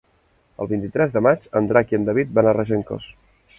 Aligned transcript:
El 0.63 0.69
vint-i-tres 0.71 1.13
de 1.17 1.23
maig 1.27 1.45
en 1.61 1.69
Drac 1.73 1.95
i 1.95 1.99
en 1.99 2.09
David 2.09 2.35
van 2.39 2.51
a 2.53 2.57
Regencós. 2.61 3.15